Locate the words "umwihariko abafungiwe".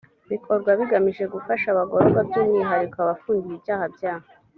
2.41-3.53